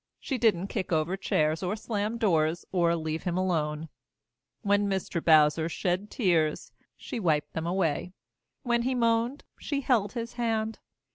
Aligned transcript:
She 0.19 0.39
didn't 0.39 0.65
kick 0.69 0.91
over 0.91 1.15
chairs 1.15 1.61
or 1.61 1.75
slam 1.75 2.17
doors 2.17 2.65
or 2.71 2.95
leave 2.95 3.21
him 3.21 3.37
alone. 3.37 3.87
When 4.63 4.89
Mr. 4.89 5.23
Bowser 5.23 5.69
shed 5.69 6.09
tears, 6.09 6.71
she 6.97 7.19
wiped 7.19 7.53
them 7.53 7.67
away. 7.67 8.13
When 8.63 8.81
he 8.81 8.95
moaned, 8.95 9.43
she 9.59 9.81
held 9.81 10.13
his 10.13 10.33
hand. 10.33 10.79